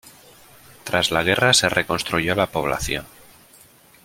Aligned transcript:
Tras 0.83 1.11
la 1.11 1.21
guerra 1.21 1.53
se 1.53 1.69
reconstruyó 1.69 2.33
la 2.33 2.47
población. 2.49 3.05